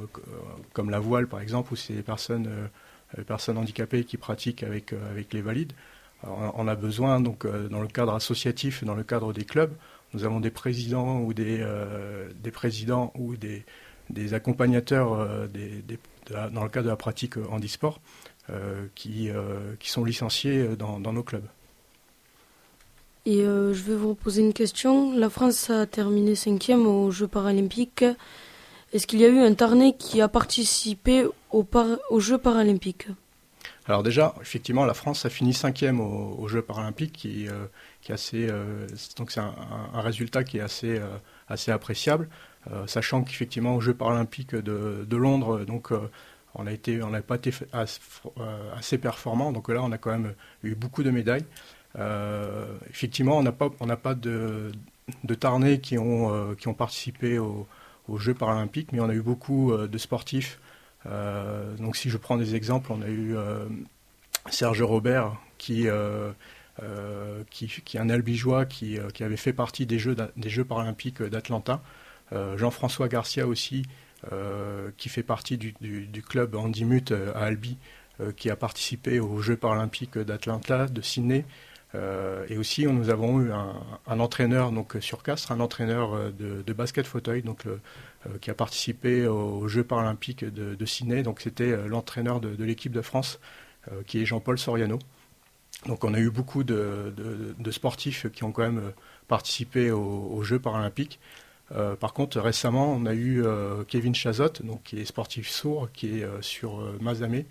[0.74, 2.50] comme la voile, par exemple, où c'est des personnes
[3.26, 4.94] personnes handicapées qui pratiquent avec,
[5.34, 5.74] les valides.
[6.24, 9.74] On a besoin, donc, dans le cadre associatif, dans le cadre des clubs,
[10.14, 11.66] nous avons des présidents ou des,
[12.54, 15.48] présidents ou des, accompagnateurs
[16.52, 18.00] dans le cadre de la pratique handisport
[18.96, 21.46] qui, euh, qui sont licenciés euh, dans, dans nos clubs.
[23.26, 25.16] Et euh, je vais vous poser une question.
[25.16, 28.06] La France a terminé cinquième aux Jeux paralympiques.
[28.92, 33.08] Est-ce qu'il y a eu un Tarnais qui a participé aux, par- aux Jeux paralympiques?
[33.86, 37.66] Alors déjà, effectivement, la France a fini cinquième aux, aux Jeux paralympiques, qui, euh,
[38.02, 39.54] qui est assez, euh, donc c'est un,
[39.94, 41.08] résultat qui est assez, euh,
[41.48, 42.30] assez appréciable,
[42.72, 46.10] euh, sachant qu'effectivement aux Jeux paralympiques de, de Londres, donc euh,
[46.60, 50.34] on n'a pas été euh, assez performant, donc là on a quand même
[50.64, 51.46] eu beaucoup de médailles.
[51.98, 54.72] Euh, effectivement, on n'a pas, pas de,
[55.24, 57.68] de Tarnais qui ont, euh, qui ont participé aux,
[58.18, 60.60] Jeux paralympiques, mais on a eu beaucoup de sportifs.
[61.06, 63.36] Donc si je prends des exemples, on a eu
[64.50, 65.86] Serge Robert qui,
[67.52, 71.84] qui, est un albigeois qui, qui avait fait partie des Jeux, des jeux paralympiques d'Atlanta.
[72.32, 73.84] Jean-François Garcia aussi,
[74.98, 77.78] qui fait partie du, club Handimut euh, à Albi,
[78.20, 81.46] euh, qui a participé aux Jeux paralympiques d'Atlanta, de Sydney.
[81.96, 86.62] Euh, et aussi, nous avons eu un, entraîneur donc sur Castres, un entraîneur euh, de,
[86.62, 91.24] de basket fauteuil, donc euh, qui a participé aux Jeux paralympiques de, de Sydney.
[91.24, 93.40] Donc c'était euh, l'entraîneur de, l'équipe de France,
[93.92, 95.00] euh, qui est Jean-Paul Soriano.
[95.86, 97.14] Donc on a eu beaucoup de,
[97.72, 98.92] sportifs qui ont quand même euh,
[99.30, 101.20] participé aux Jeux paralympiques.
[101.72, 105.90] Euh, par contre, récemment, on a eu euh, Kevin Chazot, donc qui est sportif sourd,
[105.94, 107.46] qui est euh, sur euh, Mazamet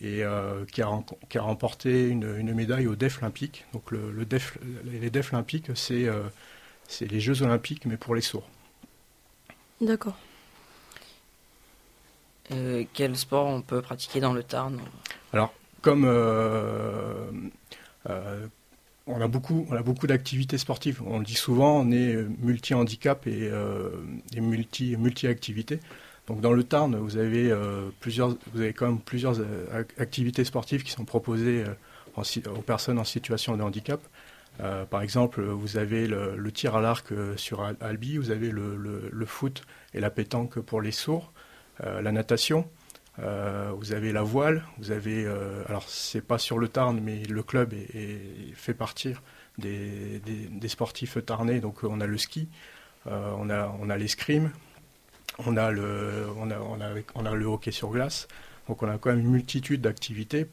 [0.00, 3.64] et euh, qui, a, ren- qui a remporté une, une médaille au DEF olympique.
[3.72, 6.22] Donc le, le DEF, les DEF olympiques, c'est euh,
[7.00, 8.48] les Jeux olympiques, mais pour les sourds.
[9.80, 10.16] D'accord.
[12.52, 14.80] Euh, Quel sport on peut pratiquer dans le Tarn?
[15.32, 15.52] Alors,
[15.82, 17.30] comme, euh,
[18.08, 18.46] euh,
[19.06, 21.02] on a beaucoup, on a beaucoup d'activités sportives.
[21.06, 23.50] On le dit souvent, on est multi-handicap et,
[24.34, 25.80] et multi, multi-activités.
[26.26, 27.54] Donc dans le Tarn, vous avez
[28.00, 29.36] plusieurs, vous avez quand même plusieurs
[29.98, 31.64] activités sportives qui sont proposées
[32.16, 34.00] aux personnes en situation de handicap.
[34.90, 38.76] par exemple, vous avez le, tir à l'arc sur Albi, vous avez le,
[39.12, 39.62] le, foot
[39.94, 41.32] et la pétanque pour les sourds,
[41.78, 42.68] la natation.
[43.18, 47.22] Euh, vous avez la voile, vous avez, euh, alors c'est pas sur le Tarn, mais
[47.24, 47.74] le club
[48.54, 49.22] fait partir
[49.58, 50.20] des,
[50.68, 51.60] sportifs tarnais.
[51.60, 52.48] Donc on a le ski,
[53.06, 54.50] euh, on a on a l'escrime,
[55.38, 56.58] on a le on a,
[57.14, 58.28] on a, le hockey sur glace.
[58.68, 60.46] Donc on a quand même une multitude d'activités.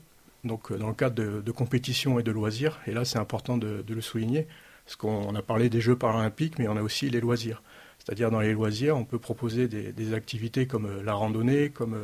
[0.44, 3.84] Donc dans le cadre de, de, compétition et de loisirs, et là c'est important de,
[3.88, 4.48] le souligner,
[4.86, 7.62] parce qu'on a parlé des Jeux paralympiques, mais on a aussi les loisirs.
[8.00, 11.98] C'est-à-dire dans les loisirs, on peut proposer des activités comme la randonnée, comme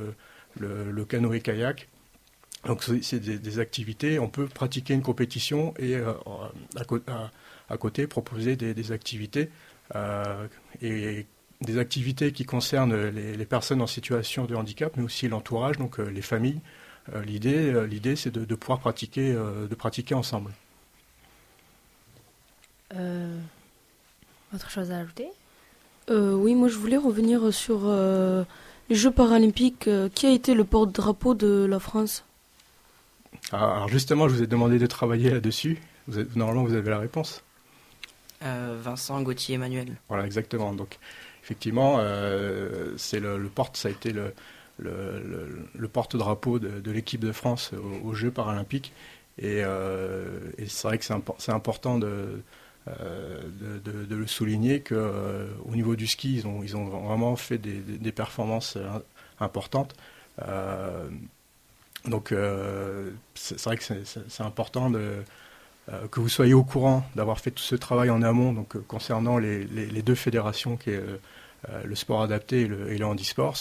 [0.57, 1.87] le, canoë-kayak.
[2.65, 6.11] Donc c'est des, activités, on peut pratiquer une compétition et euh,
[7.69, 9.49] à, côté proposer des, activités
[9.95, 10.47] euh,
[10.81, 11.25] et
[11.61, 16.09] des activités qui concernent les, personnes en situation de handicap, mais aussi l'entourage, donc euh,
[16.09, 16.59] les familles.
[17.25, 20.51] l'idée, l'idée, c'est de, pouvoir pratiquer, de pratiquer ensemble.
[22.93, 25.29] autre chose à ajouter?
[26.09, 27.87] Oui, moi je voulais revenir sur
[28.89, 32.25] les Jeux paralympiques, euh, qui a été le porte-drapeau de la France
[33.51, 35.79] ah, Alors justement, je vous ai demandé de travailler là-dessus.
[36.35, 37.43] normalement, vous avez la réponse.
[38.43, 39.95] Euh, Vincent Gauthier Emmanuel.
[40.07, 40.73] Voilà, exactement.
[40.73, 40.97] Donc,
[41.43, 44.33] effectivement, euh, c'est le, porte, ça a été le,
[44.79, 47.71] le, porte-drapeau de, l'équipe de France
[48.03, 48.93] aux, Jeux paralympiques.
[49.37, 49.61] Et,
[50.67, 51.05] c'est vrai que
[51.37, 52.41] c'est important de,
[53.01, 53.39] euh,
[53.83, 58.11] de, le souligner qu'au euh, niveau du ski, ils ont, ils ont vraiment fait des,
[58.11, 58.99] performances euh,
[59.39, 59.95] importantes.
[62.05, 62.33] donc
[63.35, 64.91] c'est vrai que c'est important
[66.11, 69.65] que vous soyez au courant d'avoir fait tout ce travail en amont donc, concernant les,
[70.01, 71.03] deux fédérations qui est
[71.83, 73.57] le sport adapté et le, et le handisport.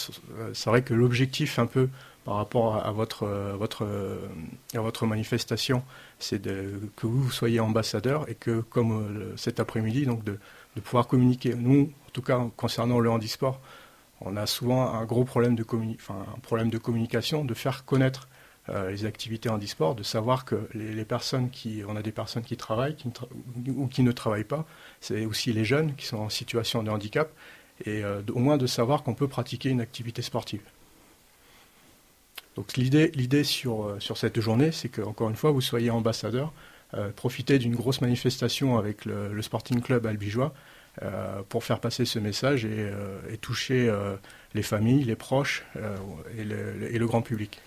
[0.53, 1.89] C'est vrai que l'objectif un peu
[2.25, 3.25] par rapport à, votre,
[3.57, 3.87] votre,
[4.75, 5.83] à votre manifestation,
[6.19, 10.37] c'est que vous soyez ambassadeur et que, comme euh, cet après-midi, donc de,
[10.83, 11.55] pouvoir communiquer.
[11.55, 13.59] Nous, en tout cas, concernant le handisport,
[14.21, 15.65] on a souvent un gros problème de,
[16.41, 18.29] problème de communication, de faire connaître
[18.69, 22.55] euh, les activités handisport, de savoir que les, personnes qui, on a des personnes qui
[22.55, 22.95] travaillent
[23.67, 24.65] ou qui ne travaillent pas,
[25.01, 27.29] c'est aussi les jeunes qui sont en situation de handicap,
[27.85, 30.61] et euh, au moins de savoir qu'on peut pratiquer une activité sportive.
[32.55, 36.51] Donc l'idée, l'idée sur, euh, sur cette journée, c'est qu'encore une fois, vous soyez ambassadeur,
[36.93, 40.53] euh, profitez d'une grosse manifestation avec le, Sporting Club albigeois
[41.03, 42.91] euh, pour faire passer ce message et,
[43.39, 43.91] toucher
[44.53, 45.63] les familles, les proches
[46.37, 47.61] et le, et, le, grand public.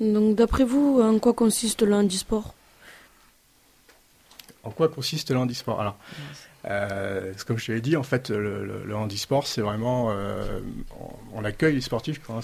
[0.00, 2.54] Donc d'après vous, en quoi consiste le handisport?
[4.64, 5.80] En quoi consiste le handisport?
[5.80, 5.96] Alors,
[6.68, 10.10] euh, comme je te l'ai dit, en fait, le, handisport, c'est vraiment.
[10.10, 10.60] Euh,
[11.32, 12.40] on, accueille les sportifs qui ont,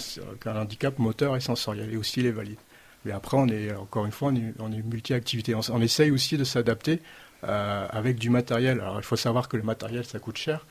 [0.46, 2.58] un, handicap moteur et sensoriel, et aussi les valides.
[3.04, 5.54] Mais après, on est, encore une fois, on est, multi-activité.
[5.54, 7.00] On, essaye aussi de s'adapter
[7.44, 8.80] euh, avec du matériel.
[8.80, 10.66] Alors, il faut savoir que le matériel, ça coûte cher.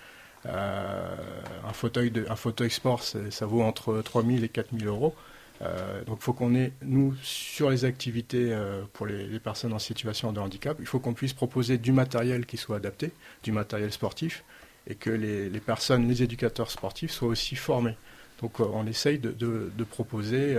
[0.45, 5.15] un, fauteuil de, un fauteuil sport, ça vaut entre 3 000 et 4 000 euros.
[5.61, 9.79] Euh, donc il faut qu'on ait, nous, sur les activités euh, pour les, personnes en
[9.79, 13.11] situation de handicap, il faut qu'on puisse proposer du matériel qui soit adapté,
[13.43, 14.43] du matériel sportif,
[14.87, 17.97] et que les, personnes, les éducateurs sportifs soient aussi formés.
[18.41, 20.57] Donc euh, on essaye de, proposer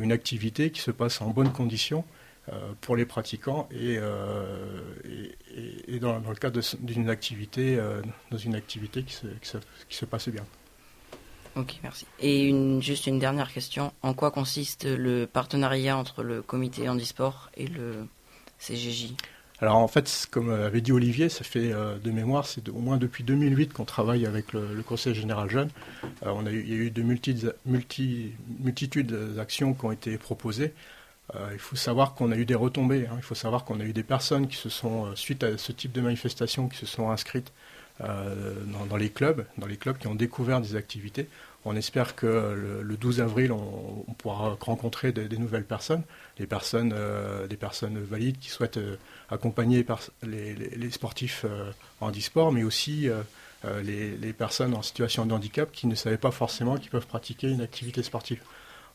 [0.00, 2.04] une activité qui se passe en bonnes conditions
[2.80, 3.98] pour les pratiquants et,
[5.98, 7.78] dans, le cadre d'une activité,
[8.30, 10.44] dans une activité qui se passe bien.
[11.56, 12.06] Ok, merci.
[12.20, 13.92] Et une, juste une dernière question.
[14.02, 18.06] En quoi consiste le partenariat entre le comité handisport et le
[18.58, 19.14] CGJ
[19.60, 22.96] alors en fait, comme avait dit Olivier, ça fait euh, de mémoire, c'est au moins
[22.96, 25.70] depuis 2008 qu'on travaille avec le, Conseil général jeune.
[26.26, 29.92] Euh, on a eu, il y a eu de multi, multi, multitudes d'actions qui ont
[29.92, 30.74] été proposées.
[31.36, 33.06] Euh, il faut savoir qu'on a eu des retombées.
[33.06, 33.14] Hein.
[33.16, 35.92] Il faut savoir qu'on a eu des personnes qui se sont, suite à ce type
[35.92, 37.52] de manifestation, qui se sont inscrites
[38.00, 38.54] euh,
[38.90, 41.28] dans, les clubs, dans les clubs qui ont découvert des activités.
[41.64, 42.26] On espère que
[42.82, 46.02] le, 12 avril, on, pourra rencontrer des, nouvelles personnes,
[46.36, 48.96] des personnes, euh, personnes valides qui souhaitent euh,
[49.30, 49.86] accompagner
[50.24, 51.46] les, sportifs
[52.00, 53.08] en e-sport, mais aussi
[53.64, 57.60] les, personnes en situation de handicap qui ne savaient pas forcément qu'ils peuvent pratiquer une
[57.60, 58.40] activité sportive.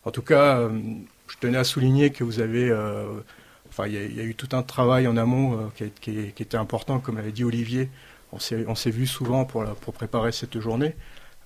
[0.03, 0.69] En tout cas,
[1.27, 2.71] je tenais à souligner que vous avez,
[3.69, 7.15] enfin, il y, a eu tout un travail en amont qui, qui, était important, comme
[7.15, 7.89] l'avait dit Olivier,
[8.31, 9.63] on s'est vu souvent pour,
[9.93, 10.95] préparer cette journée.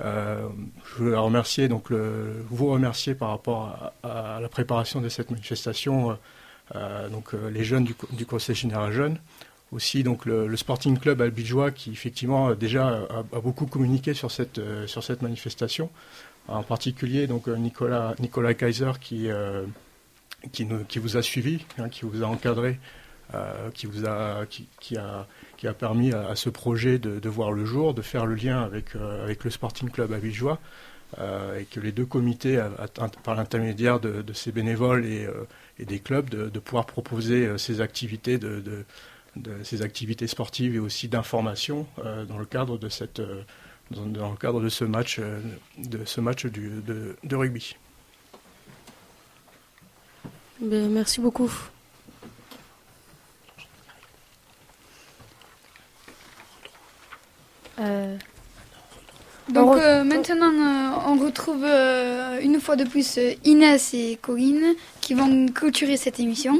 [0.02, 0.48] Euh,
[0.86, 6.18] je veux remercier, donc vous remercier par rapport à, la préparation de cette manifestation,
[6.76, 9.18] euh, donc les jeunes du, Conseil général jeune.
[9.72, 14.60] Aussi donc le, Sporting Club albigeois qui effectivement déjà a, beaucoup communiqué sur cette,
[15.22, 15.90] manifestation.
[16.48, 18.16] En particulier donc Nicolas,
[18.54, 19.30] Kaiser qui
[21.00, 22.78] vous a suivi, hein, qui vous a encadré,
[23.74, 25.28] qui, vous a, qui, a
[25.64, 28.98] qui a permis à, ce projet de, voir le jour, de faire le lien avec,
[28.98, 30.18] euh, le Sporting Club à
[31.22, 32.62] euh, et que les deux comités,
[33.24, 35.48] par l'intermédiaire de, ces bénévoles et, euh,
[35.80, 38.84] des clubs, de, pouvoir proposer ces activités de,
[39.64, 41.88] ces activités sportives et aussi d'information
[42.28, 47.78] dans le cadre de ce match de, rugby.
[50.60, 51.70] Ben, merci beaucoup.
[57.80, 58.16] Euh,
[59.50, 65.48] donc euh, maintenant, euh, on retrouve une fois de plus Inès et Corinne qui vont
[65.48, 66.60] clôturer cette émission.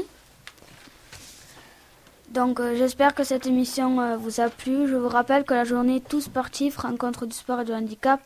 [2.30, 4.88] Donc j'espère que cette émission vous a plu.
[4.88, 8.20] Je vous rappelle que la journée Tout Sportif, rencontre du sport et du handicap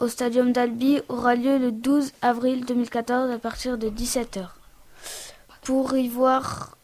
[0.00, 4.46] au Stadium d'Albi aura lieu le 12 avril 2014 à partir de 17h.
[5.62, 6.76] Pour y voir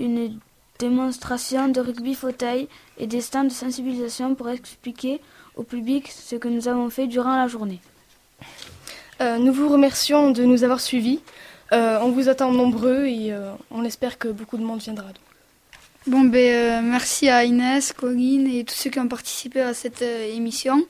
[0.00, 0.38] une
[0.78, 2.68] démonstration de rugby fauteuil
[2.98, 5.20] et des stands de sensibilisation pour expliquer
[5.56, 7.80] au public ce que nous avons fait durant la journée.
[9.20, 11.20] Euh, nous vous remercions de nous avoir suivis.
[11.72, 15.06] Euh, on vous attend nombreux et euh, on espère que beaucoup de monde viendra.
[16.06, 20.86] Bon, ben, merci à Inès, Corinne et tous ceux qui ont participé à cette émission.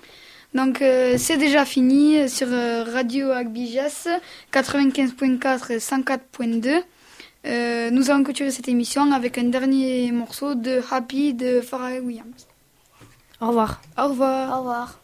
[0.54, 4.06] Donc, c'est déjà fini sur Radio Agbijas
[4.52, 6.82] 95.4 104.2.
[7.46, 12.46] Euh, nous allons clôturer cette émission avec un dernier morceau de Happy de Pharrell Williams.
[13.40, 13.80] Au revoir.
[13.96, 14.56] Au revoir.
[14.56, 15.00] Au revoir.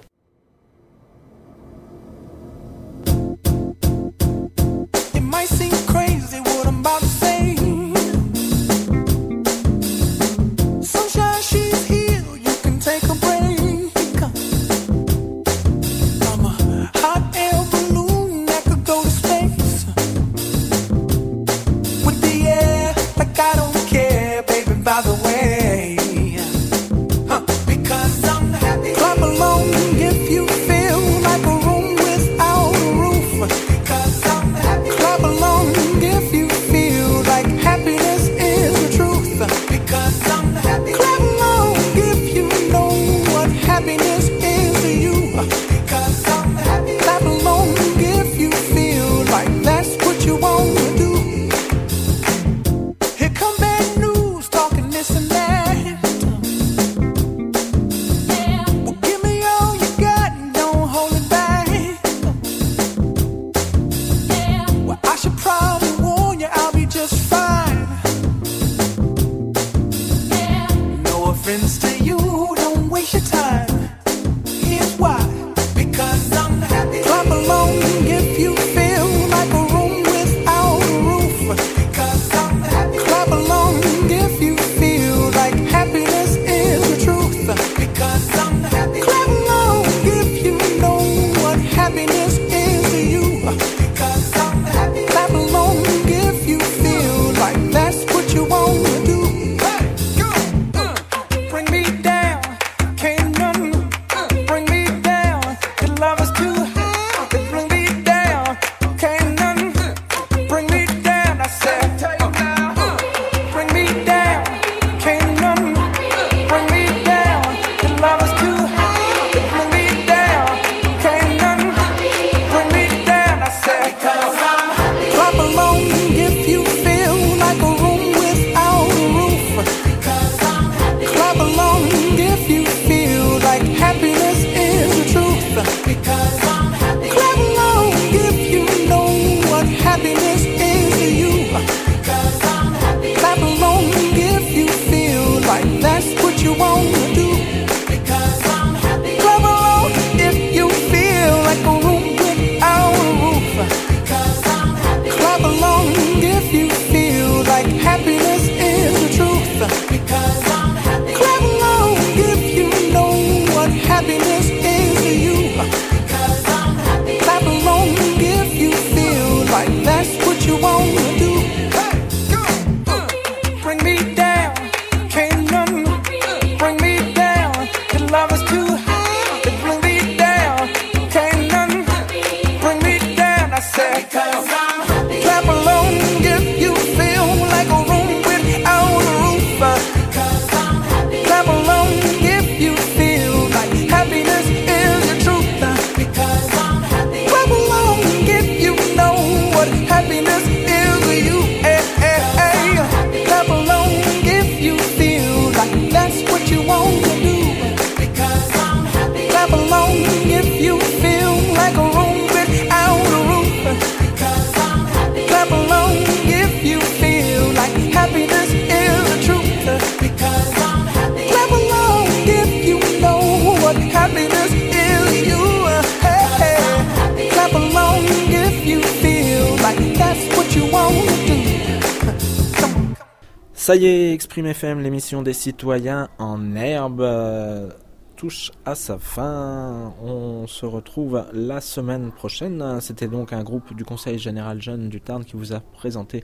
[233.64, 237.70] Ça y est, Exprime FM, l'émission des citoyens en herbe, euh,
[238.14, 239.94] touche à sa fin.
[240.02, 242.78] On se retrouve la semaine prochaine.
[242.82, 246.22] C'était donc un groupe du Conseil général jeune du Tarn qui vous a présenté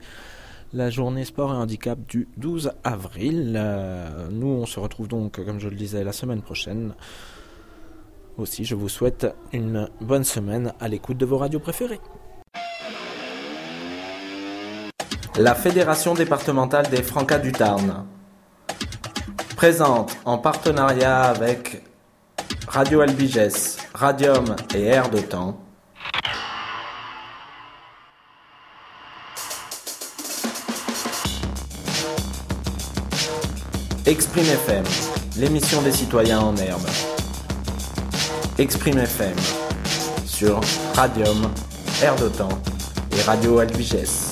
[0.71, 3.55] la journée sport et handicap du 12 avril.
[3.57, 6.93] Euh, nous, on se retrouve donc, comme je le disais, la semaine prochaine.
[8.37, 12.01] Aussi, je vous souhaite une bonne semaine à l'écoute de vos radios préférées.
[15.37, 18.05] La Fédération départementale des Francas du Tarn
[19.55, 21.83] présente en partenariat avec
[22.67, 25.19] Radio Albiges, Radium et Air de
[34.05, 34.83] Exprime FM,
[35.37, 36.81] l'émission des citoyens en herbe.
[38.57, 39.35] Exprime FM
[40.25, 40.59] sur
[40.93, 41.49] Radium,
[42.03, 42.61] Air de Temps
[43.17, 44.31] et Radio Albiges.